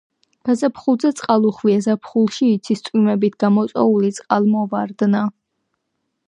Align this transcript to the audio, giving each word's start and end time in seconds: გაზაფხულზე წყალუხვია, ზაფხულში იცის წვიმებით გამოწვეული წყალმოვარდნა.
გაზაფხულზე 0.47 1.11
წყალუხვია, 1.19 1.83
ზაფხულში 1.87 2.49
იცის 2.55 2.81
წვიმებით 2.87 3.37
გამოწვეული 3.45 4.11
წყალმოვარდნა. 4.21 5.25